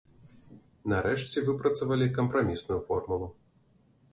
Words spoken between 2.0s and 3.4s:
кампрамісную формулу.